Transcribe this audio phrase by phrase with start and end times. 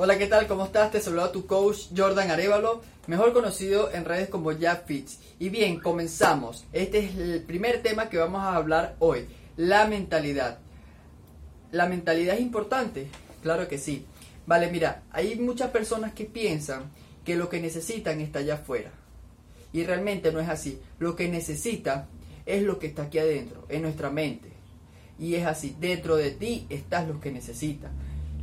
[0.00, 0.46] Hola, ¿qué tal?
[0.46, 0.92] ¿Cómo estás?
[0.92, 5.18] Te saluda tu coach Jordan Arevalo, mejor conocido en redes como Jack Fitz.
[5.40, 6.64] Y bien, comenzamos.
[6.72, 9.26] Este es el primer tema que vamos a hablar hoy,
[9.56, 10.60] la mentalidad.
[11.72, 13.08] ¿La mentalidad es importante?
[13.42, 14.06] Claro que sí.
[14.46, 16.92] Vale, mira, hay muchas personas que piensan
[17.24, 18.92] que lo que necesitan está allá afuera.
[19.72, 20.80] Y realmente no es así.
[21.00, 22.06] Lo que necesita
[22.46, 24.52] es lo que está aquí adentro, en nuestra mente.
[25.18, 27.90] Y es así, dentro de ti estás lo que necesitas.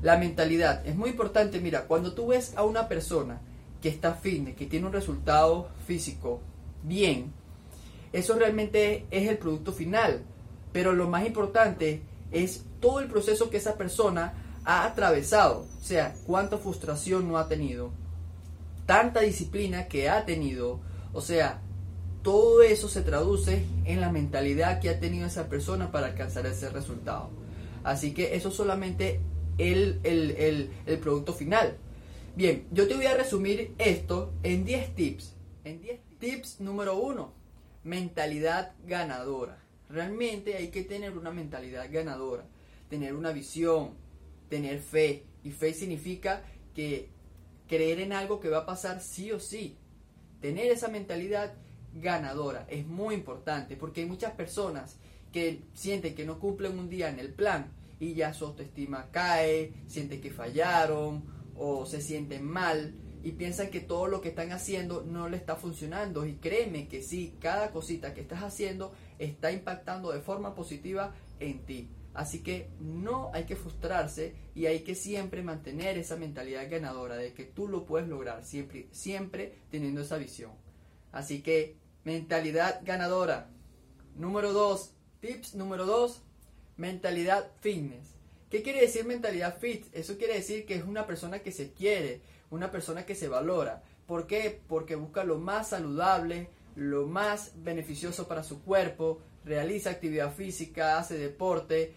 [0.05, 1.59] La mentalidad es muy importante.
[1.59, 3.41] Mira, cuando tú ves a una persona
[3.81, 6.41] que está fitness, que tiene un resultado físico
[6.83, 7.33] bien,
[8.13, 10.21] eso realmente es el producto final.
[10.71, 15.65] Pero lo más importante es todo el proceso que esa persona ha atravesado.
[15.81, 17.89] O sea, cuánta frustración no ha tenido,
[18.85, 20.81] tanta disciplina que ha tenido.
[21.13, 21.61] O sea,
[22.21, 26.69] todo eso se traduce en la mentalidad que ha tenido esa persona para alcanzar ese
[26.69, 27.31] resultado.
[27.83, 29.19] Así que eso solamente
[29.57, 31.77] el, el, producto final.
[32.35, 35.35] Bien, yo te voy a resumir esto en 10 tips.
[35.63, 37.33] En 10 tips número 1,
[37.83, 39.57] mentalidad ganadora.
[39.89, 42.45] Realmente hay que tener una mentalidad ganadora,
[42.89, 43.91] tener una visión,
[44.49, 45.23] tener fe.
[45.43, 47.09] Y fe significa que
[47.67, 49.77] creer en algo que va a pasar sí o sí.
[50.41, 51.53] Tener esa mentalidad
[51.93, 54.97] ganadora es muy importante porque hay muchas personas
[55.31, 59.73] que sienten que no cumplen un día en el plan y ya su autoestima cae,
[59.87, 61.23] sienten que fallaron
[61.55, 65.55] o se sienten mal y piensan que todo lo que están haciendo no le está
[65.55, 71.15] funcionando y créeme que sí, cada cosita que estás haciendo está impactando de forma positiva
[71.39, 71.89] en ti.
[72.13, 77.33] Así que no hay que frustrarse y hay que siempre mantener esa mentalidad ganadora de
[77.33, 80.51] que tú lo puedes lograr, siempre, siempre teniendo esa visión.
[81.11, 83.49] Así que mentalidad ganadora.
[84.15, 86.21] Número 2, tips número 2,
[86.77, 88.15] Mentalidad fitness.
[88.49, 89.85] ¿Qué quiere decir mentalidad fit?
[89.93, 93.81] Eso quiere decir que es una persona que se quiere, una persona que se valora.
[94.05, 94.61] ¿Por qué?
[94.67, 101.17] Porque busca lo más saludable, lo más beneficioso para su cuerpo, realiza actividad física, hace
[101.17, 101.93] deporte,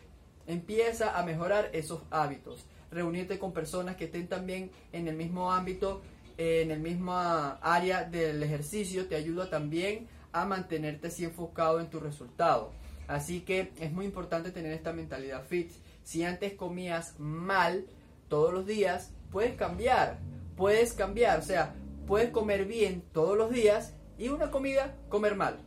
[0.47, 2.64] empieza a mejorar esos hábitos.
[2.91, 6.00] Reunirte con personas que estén también en el mismo ámbito,
[6.38, 12.00] en el mismo área del ejercicio, te ayuda también a mantenerte así enfocado en tu
[12.00, 12.72] resultado.
[13.08, 15.72] Así que es muy importante tener esta mentalidad fit.
[16.04, 17.86] Si antes comías mal
[18.28, 20.19] todos los días, puedes cambiar.
[20.56, 21.41] Puedes cambiar.
[21.41, 21.74] O sea,
[22.06, 25.58] puedes comer bien todos los días y una comida comer mal.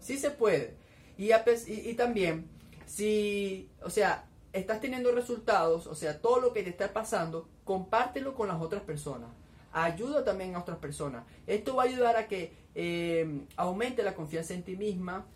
[0.00, 0.74] Sí se puede.
[1.18, 2.48] Y, también,
[2.86, 8.34] si, o sea, estás teniendo resultados, o sea, todo lo que te está pasando, compártelo
[8.34, 9.30] con las otras personas.
[9.72, 11.24] Ayuda también a otras personas.
[11.46, 15.26] Esto va a ayudar a que eh, aumente la confianza en ti misma,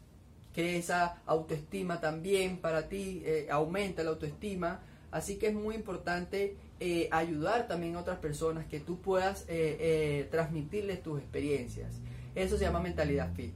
[0.52, 4.80] que esa autoestima también para ti eh, aumenta la autoestima.
[5.10, 10.28] Así que es muy importante eh, ayudar también a otras personas que tú puedas eh,
[10.30, 12.00] transmitirles tus experiencias.
[12.34, 13.54] Eso se llama mentalidad fit.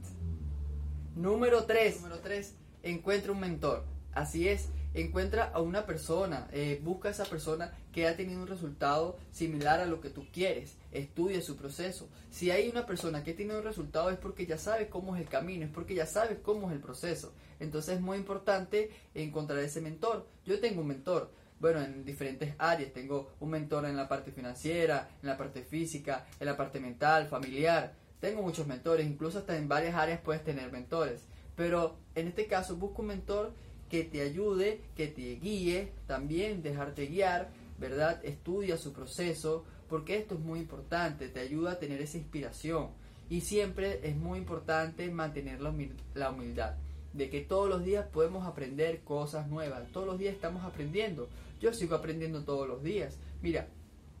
[1.15, 2.01] Número 3.
[2.01, 2.55] Número 3.
[2.83, 3.85] Encuentra un mentor.
[4.13, 8.47] Así es, encuentra a una persona, eh, busca a esa persona que ha tenido un
[8.47, 12.09] resultado similar a lo que tú quieres, estudia su proceso.
[12.29, 15.27] Si hay una persona que tiene un resultado es porque ya sabe cómo es el
[15.27, 17.33] camino, es porque ya sabe cómo es el proceso.
[17.59, 20.27] Entonces es muy importante encontrar ese mentor.
[20.45, 22.93] Yo tengo un mentor, bueno, en diferentes áreas.
[22.93, 27.27] Tengo un mentor en la parte financiera, en la parte física, en la parte mental,
[27.27, 27.93] familiar.
[28.21, 31.23] Tengo muchos mentores, incluso hasta en varias áreas puedes tener mentores.
[31.55, 33.53] Pero en este caso busco un mentor
[33.95, 38.19] que te ayude, que te guíe, también dejarte guiar, ¿verdad?
[38.25, 42.89] Estudia su proceso, porque esto es muy importante, te ayuda a tener esa inspiración.
[43.29, 46.75] Y siempre es muy importante mantener la humildad,
[47.13, 51.29] de que todos los días podemos aprender cosas nuevas, todos los días estamos aprendiendo.
[51.61, 53.17] Yo sigo aprendiendo todos los días.
[53.41, 53.69] Mira,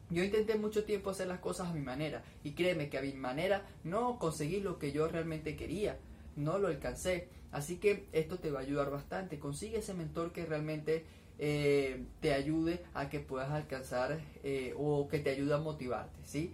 [0.09, 3.11] yo intenté mucho tiempo hacer las cosas a mi manera y créeme que a mi
[3.11, 5.99] manera no conseguí lo que yo realmente quería,
[6.35, 7.29] no lo alcancé.
[7.51, 9.39] Así que esto te va a ayudar bastante.
[9.39, 11.05] Consigue ese mentor que realmente
[11.39, 16.53] eh, te ayude a que puedas alcanzar eh, o que te ayude a motivarte, ¿sí?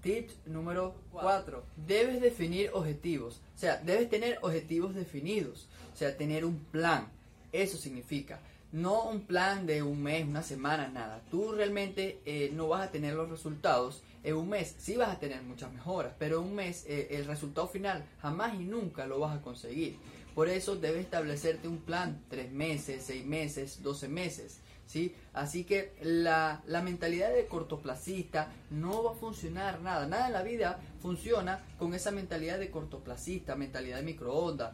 [0.00, 1.64] Tip número 4.
[1.76, 3.40] Debes definir objetivos.
[3.54, 5.68] O sea, debes tener objetivos definidos.
[5.92, 7.08] O sea, tener un plan.
[7.52, 8.40] Eso significa.
[8.72, 11.22] No un plan de un mes, una semana, nada.
[11.30, 15.18] Tú realmente eh, no vas a tener los resultados en un mes sí vas a
[15.18, 19.18] tener muchas mejoras, pero en un mes eh, el resultado final jamás y nunca lo
[19.18, 19.98] vas a conseguir.
[20.34, 24.60] Por eso debes establecerte un plan, tres meses, seis meses, doce meses.
[24.86, 25.14] ¿sí?
[25.32, 30.06] Así que la, la mentalidad de cortoplacista no va a funcionar nada.
[30.06, 34.72] Nada en la vida funciona con esa mentalidad de cortoplacista, mentalidad de microondas.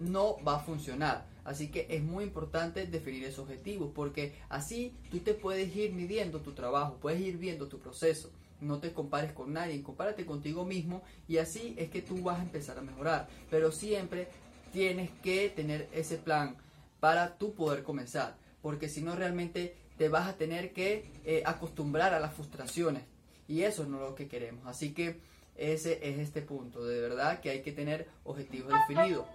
[0.00, 1.33] No va a funcionar.
[1.44, 6.40] Así que es muy importante definir esos objetivos porque así tú te puedes ir midiendo
[6.40, 8.30] tu trabajo, puedes ir viendo tu proceso.
[8.60, 12.42] No te compares con nadie, compárate contigo mismo y así es que tú vas a
[12.42, 13.28] empezar a mejorar.
[13.50, 14.28] Pero siempre
[14.72, 16.56] tienes que tener ese plan
[16.98, 22.14] para tú poder comenzar, porque si no realmente te vas a tener que eh, acostumbrar
[22.14, 23.02] a las frustraciones
[23.46, 24.66] y eso no es lo que queremos.
[24.66, 25.20] Así que
[25.54, 29.26] ese es este punto, de verdad que hay que tener objetivos definidos.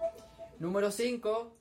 [0.58, 1.59] Número 5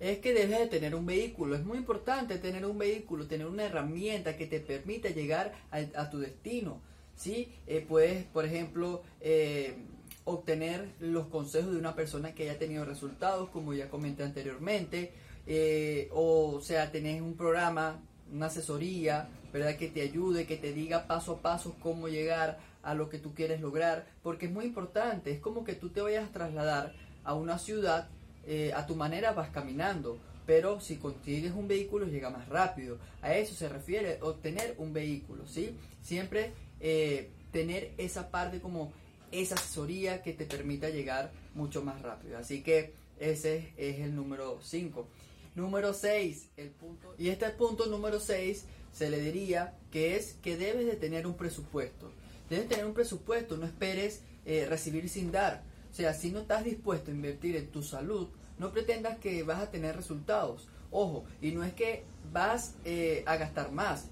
[0.00, 1.54] es que debes de tener un vehículo.
[1.54, 6.18] Es muy importante tener un vehículo, tener una herramienta que te permita llegar a, tu
[6.18, 6.80] destino.
[7.14, 7.52] ¿sí?
[7.66, 9.76] Eh, puedes, por ejemplo, eh,
[10.24, 15.12] obtener los consejos de una persona que haya tenido resultados, como ya comenté anteriormente.
[15.46, 18.00] Eh, o sea, tenés un programa,
[18.32, 19.76] una asesoría, ¿verdad?
[19.76, 23.34] Que te ayude, que te diga paso a paso cómo llegar a lo que tú
[23.34, 26.94] quieres lograr, porque es muy importante, es como que tú te vayas a trasladar
[27.24, 28.08] a una ciudad,
[28.52, 32.98] eh, a tu manera vas caminando, pero si consigues un vehículo llega más rápido.
[33.22, 35.76] A eso se refiere obtener un vehículo, ¿sí?
[36.02, 38.92] Siempre eh, tener esa parte como
[39.30, 42.38] esa asesoría que te permita llegar mucho más rápido.
[42.38, 45.06] Así que ese es el número 5.
[45.54, 47.14] Número 6, el punto.
[47.18, 51.34] Y este punto número 6 se le diría que es que debes de tener un
[51.34, 52.10] presupuesto.
[52.48, 55.62] Debes tener un presupuesto, no esperes eh, recibir sin dar.
[55.88, 58.28] O sea, si no estás dispuesto a invertir en tu salud,
[58.60, 60.68] no pretendas que vas a tener resultados.
[60.90, 64.10] Ojo, y no es que vas eh, a gastar más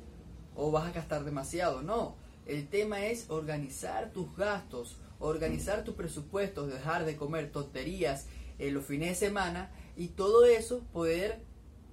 [0.56, 2.16] o vas a gastar demasiado, no.
[2.46, 8.26] El tema es organizar tus gastos, organizar tu presupuesto, dejar de comer tonterías
[8.58, 11.40] en los fines de semana y todo eso poder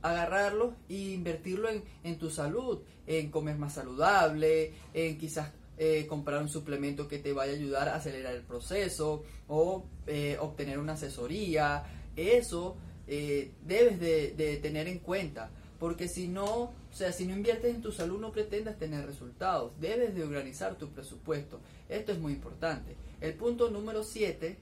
[0.02, 6.42] agarrarlo e invertirlo en, en tu salud, en comer más saludable, en quizás eh, comprar
[6.42, 10.94] un suplemento que te vaya a ayudar a acelerar el proceso o eh, obtener una
[10.94, 11.84] asesoría.
[12.16, 12.78] Eso
[13.08, 15.50] eh, debes de, tener en cuenta.
[15.80, 19.74] Porque si no, o sea, si no inviertes en tu salud no pretendas tener resultados.
[19.80, 21.60] Debes de organizar tu presupuesto.
[21.90, 22.96] Esto es muy importante.
[23.22, 24.58] El punto número 7,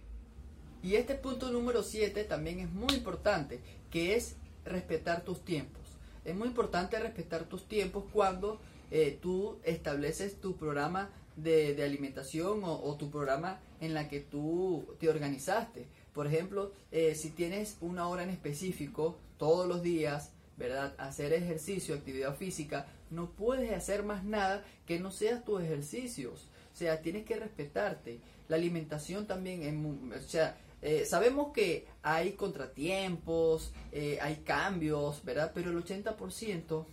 [0.81, 4.35] y este punto número 7 también es muy importante, que es
[4.65, 5.81] respetar tus tiempos.
[6.25, 8.59] Es muy importante respetar tus tiempos cuando
[8.91, 15.09] eh, tú estableces tu programa de, alimentación o, tu programa en la que tú te
[15.09, 15.87] organizaste.
[16.13, 20.93] Por ejemplo, eh, si tienes una hora en específico todos los días, ¿verdad?
[20.97, 26.47] Hacer ejercicio, actividad física, no puedes hacer más nada que no seas tus ejercicios.
[26.73, 28.19] O sea, tienes que respetarte.
[28.47, 29.63] La alimentación también,
[30.13, 33.73] es, o sea, eh, sabemos que hay contratiempos,
[34.21, 35.51] hay cambios, ¿verdad?
[35.55, 36.85] Pero el 80%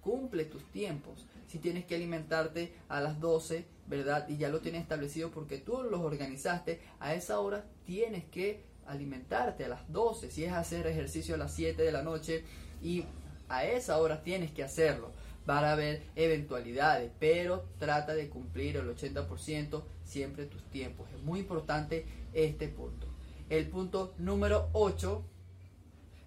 [0.00, 1.26] cumple tus tiempos.
[1.46, 4.28] Si tienes que alimentarte a las 12, ¿verdad?
[4.28, 9.64] Y ya lo tienes establecido porque tú los organizaste, a esa hora tienes que alimentarte
[9.64, 10.30] a las 12.
[10.30, 12.44] Si es hacer ejercicio a las 7 de la noche
[12.82, 13.04] y
[13.48, 15.12] a esa hora tienes que hacerlo.
[15.46, 21.08] Van a haber eventualidades, pero trata de cumplir el 80% siempre tus tiempos.
[21.12, 23.08] Es muy importante este punto.
[23.48, 25.24] El punto número 8,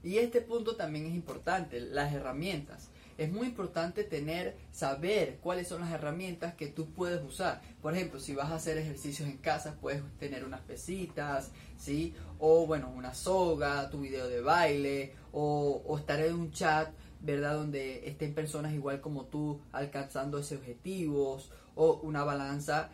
[0.03, 5.81] y este punto también es importante, las herramientas es muy importante tener, saber cuáles son
[5.81, 7.61] las herramientas que tú puedes usar.
[7.81, 12.13] Por ejemplo, si vas a hacer ejercicios en casa, puedes tener unas pesitas, ¿sí?
[12.39, 17.55] O bueno, una soga, tu video de baile, o, estar en un chat, ¿verdad?
[17.55, 22.89] Donde estén personas igual como tú alcanzando esos objetivos, o una balanza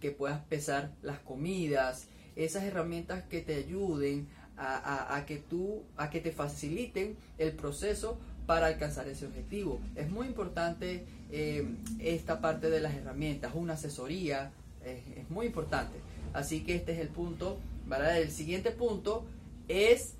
[0.00, 6.10] que puedas pesar las comidas, esas herramientas que te ayuden a, a, que tú, a
[6.10, 9.80] que te faciliten el proceso para alcanzar ese objetivo.
[9.96, 11.66] Es muy importante eh,
[11.98, 14.52] esta parte de las herramientas, una asesoría,
[14.84, 15.96] es muy importante.
[16.34, 17.58] Así que este es el punto.
[17.90, 19.24] El siguiente punto
[19.68, 20.14] es,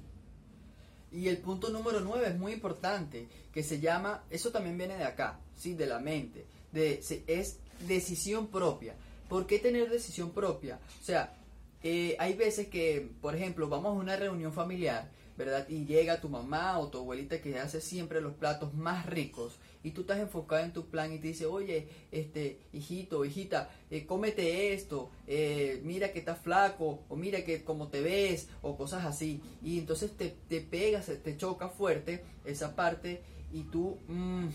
[1.12, 5.04] y el punto número 9 es muy importante, que se llama, eso también viene de
[5.04, 5.74] acá, ¿sí?
[5.74, 8.94] De la mente, de, es decisión propia.
[9.28, 10.78] ¿Por qué tener decisión propia?
[11.00, 11.36] O sea,
[11.82, 15.68] eh, hay veces que, por ejemplo, vamos a una reunión familiar ¿verdad?
[15.68, 19.90] Y llega tu mamá o tu abuelita que hace siempre los platos más ricos y
[19.90, 24.72] tú estás enfocado en tu plan y te dice, oye, este, hijito, hijita, eh, cómete
[24.72, 29.42] esto, eh, mira que estás flaco o mira que como te ves o cosas así.
[29.62, 33.22] Y entonces te, te pegas, te choca fuerte esa parte
[33.52, 33.98] y tú...
[34.08, 34.48] Mmm,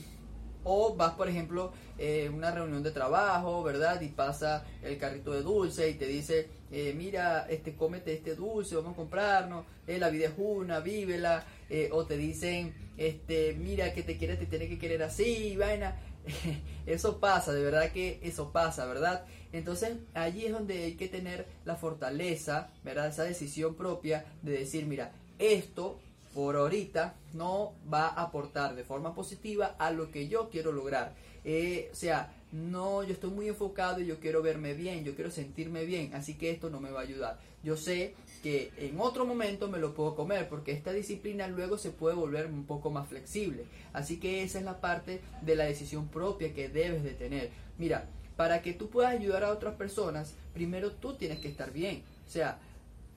[0.64, 4.02] o vas, por ejemplo, eh, una reunión de trabajo, ¿verdad?
[4.02, 8.76] Y pasa el carrito de dulce y te dice, eh, mira, este, cómete este dulce,
[8.76, 11.46] vamos a comprarnos, eh, la vida es una, vívela.
[11.70, 16.00] Eh, o te dicen, este, mira, que te quiere, te tiene que querer así, vaina.
[16.86, 19.26] eso pasa, de verdad que eso pasa, ¿verdad?
[19.52, 23.08] Entonces allí es donde hay que tener la fortaleza, ¿verdad?
[23.08, 26.00] Esa decisión propia de decir, mira, esto
[26.34, 31.14] por ahorita no va a aportar de forma positiva a lo que yo quiero lograr.
[31.44, 35.32] Eh, o sea, no, yo estoy muy enfocado y yo quiero verme bien, yo quiero
[35.32, 37.40] sentirme bien, así que esto no me va a ayudar.
[37.64, 41.92] Yo sé que en otro momento me lo puedo comer porque esta disciplina luego se
[41.92, 43.66] puede volver un poco más flexible.
[43.94, 47.50] Así que esa es la parte de la decisión propia que debes de tener.
[47.78, 48.08] Mira,
[48.38, 52.04] para que tú puedas ayudar a otras personas, primero tú tienes que estar bien.
[52.28, 52.60] O sea,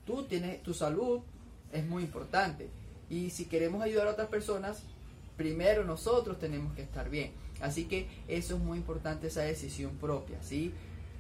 [0.05, 1.21] tú tienes tu salud
[1.73, 2.69] es muy importante.
[3.13, 4.85] Y si queremos ayudar a otras personas,
[5.37, 7.33] primero nosotros tenemos que estar bien.
[7.61, 10.73] Así que eso es muy importante, esa decisión propia, ¿sí?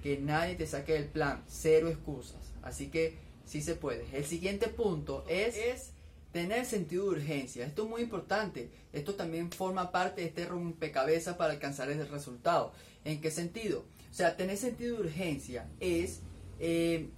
[0.02, 2.40] Que nadie te saque del plan, cero excusas.
[2.62, 4.06] Así que sí se puede.
[4.14, 5.90] El siguiente punto es, es
[6.32, 7.66] tener sentido de urgencia.
[7.66, 8.70] Esto es muy importante.
[8.94, 12.72] Esto también forma parte de este rompecabezas para alcanzar ese resultado.
[13.04, 13.84] ¿En qué sentido?
[14.10, 16.20] O sea, tener sentido de urgencia es
[16.58, 17.10] eh,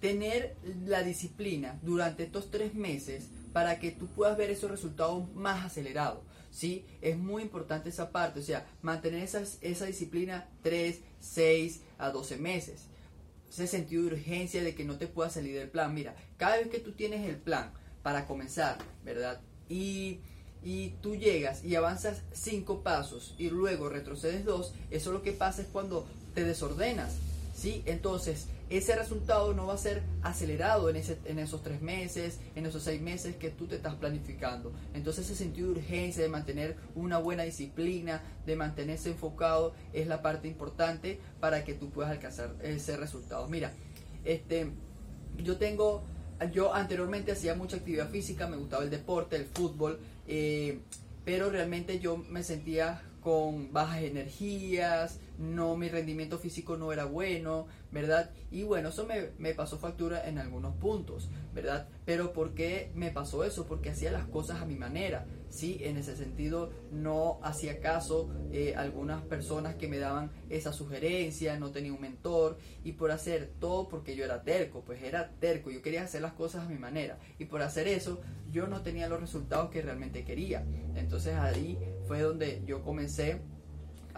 [0.00, 5.66] tener la disciplina durante estos tres meses para que tú puedas ver esos resultados más
[5.66, 6.20] acelerados.
[6.52, 6.86] ¿sí?
[7.02, 12.36] Es muy importante esa parte, o sea, mantener esa, esa disciplina 3, 6 a 12
[12.36, 12.84] meses.
[13.50, 15.92] Ese sentido de urgencia de que no te puedas salir del plan.
[15.92, 17.72] Mira, cada vez que tú tienes el plan
[18.04, 19.40] para comenzar, ¿verdad?
[19.68, 20.20] Y,
[20.62, 25.62] y tú llegas y avanzas 5 pasos y luego retrocedes 2, eso lo que pasa
[25.62, 27.16] es cuando te desordenas
[27.58, 27.82] ¿sí?
[27.86, 33.00] Entonces, ese resultado no va a ser acelerado en, esos tres meses, en esos seis
[33.00, 34.72] meses que tú te estás planificando.
[34.92, 40.20] Entonces, ese sentido de urgencia, de mantener una buena disciplina, de mantenerse enfocado, es la
[40.20, 43.48] parte importante para que tú puedas alcanzar ese resultado.
[43.48, 43.72] Mira,
[44.24, 44.70] este,
[45.38, 46.04] yo tengo,
[46.52, 50.80] yo anteriormente hacía mucha actividad física, me gustaba el deporte, el fútbol, eh,
[51.24, 57.66] pero realmente yo me sentía con bajas energías, no, mi rendimiento físico no era bueno,
[57.92, 58.30] ¿verdad?
[58.50, 61.88] Y bueno, eso me, me, pasó factura en algunos puntos, ¿verdad?
[62.04, 63.66] Pero ¿por qué me pasó eso?
[63.66, 65.78] Porque hacía las cosas a mi manera, ¿sí?
[65.82, 71.70] En ese sentido no hacía caso eh, algunas personas que me daban esa sugerencia, no
[71.70, 75.82] tenía un mentor y por hacer todo porque yo era terco, pues era terco, yo
[75.82, 79.20] quería hacer las cosas a mi manera y por hacer eso yo no tenía los
[79.20, 80.64] resultados que realmente quería.
[80.96, 83.40] Entonces ahí fue donde yo comencé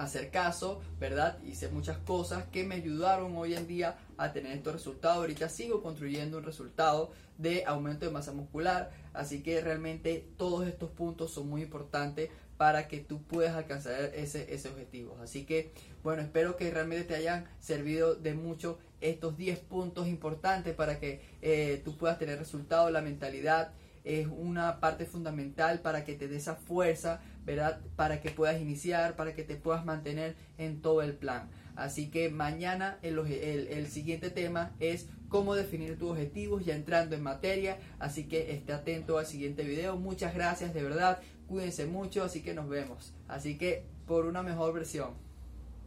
[0.03, 1.39] hacer caso, ¿verdad?
[1.45, 5.19] Hice muchas cosas que me ayudaron hoy en día a tener estos resultados.
[5.19, 10.91] Ahorita sigo construyendo un resultado de aumento de masa muscular, así que realmente todos estos
[10.91, 15.17] puntos son muy importantes para que tú puedas alcanzar ese, ese objetivo.
[15.23, 20.75] Así que, bueno, espero que realmente te hayan servido de mucho estos 10 puntos importantes
[20.75, 23.73] para que eh, tú puedas tener resultados, la mentalidad,
[24.05, 27.81] es una parte fundamental para que te dé esa fuerza, ¿verdad?
[27.97, 31.51] Para que puedas iniciar, para que te puedas mantener en todo el plan.
[31.77, 37.23] Así que mañana el, el, siguiente tema es cómo definir tus objetivos ya entrando en
[37.23, 37.79] materia.
[37.99, 39.97] Así que esté atento al siguiente video.
[39.97, 41.21] Muchas gracias, de verdad.
[41.47, 43.15] Cuídense mucho, así que nos vemos.
[43.29, 45.30] Así que por una mejor versión.